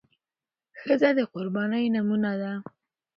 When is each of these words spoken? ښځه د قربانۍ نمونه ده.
ښځه 0.79 1.09
د 1.17 1.19
قربانۍ 1.33 1.85
نمونه 1.95 2.31
ده. 2.41 2.53